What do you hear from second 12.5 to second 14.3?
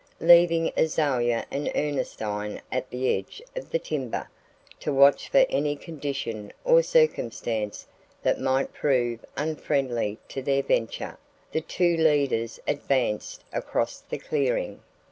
advanced across the